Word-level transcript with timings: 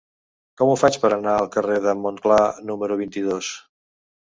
Com 0.61 0.71
ho 0.71 0.77
faig 0.83 0.97
per 1.03 1.11
anar 1.17 1.35
al 1.41 1.51
carrer 1.57 1.77
de 1.85 1.95
Montclar 2.07 2.41
número 2.73 3.01
vint-i-dos? 3.05 3.55